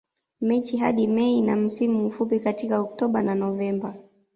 [0.41, 3.95] Machi hadi Mei na msimu mfupi katika Oktoba na Novemba